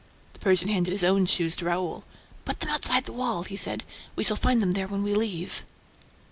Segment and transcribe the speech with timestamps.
[0.33, 2.03] The Persian handed his own shoes to Raoul.
[2.43, 3.83] "Put them outside the wall," he said.
[4.15, 5.63] "We shall find them there when we leave."